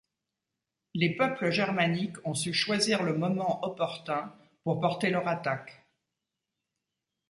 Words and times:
Les 0.95 1.15
peuples 1.15 1.51
germaniques 1.51 2.15
ont 2.25 2.33
su 2.33 2.53
choisir 2.55 3.03
le 3.03 3.15
moment 3.15 3.63
opportun 3.63 4.33
pour 4.63 4.79
porter 4.81 5.11
leur 5.11 5.27
attaque. 5.27 5.85